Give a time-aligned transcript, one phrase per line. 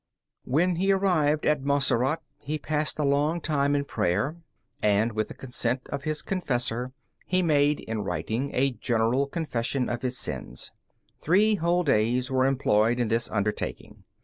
[0.45, 4.35] When he arrived at Montserrat, he passed a long time in prayer,
[4.81, 6.91] and with the consent of his confessor
[7.27, 10.71] he made in writing a general confession of his sins.
[11.19, 14.03] Three whole days were employed in this undertaking.